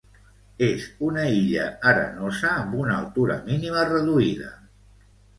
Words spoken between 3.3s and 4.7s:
mínima reduïda.